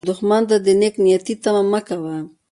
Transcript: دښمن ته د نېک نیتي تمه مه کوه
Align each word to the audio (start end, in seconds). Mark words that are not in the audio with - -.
دښمن 0.09 0.43
ته 0.49 0.57
د 0.65 0.67
نېک 0.79 0.95
نیتي 1.05 1.33
تمه 1.43 1.63
مه 1.71 1.79
کوه 1.87 2.17